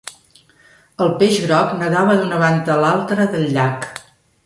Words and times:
El 1.05 1.11
peix 1.19 1.37
groc 1.45 1.77
nadava 1.83 2.17
d'una 2.25 2.43
banda 2.47 2.75
a 2.79 2.83
l'altra 2.89 3.33
del 3.37 3.51
llac. 3.59 3.91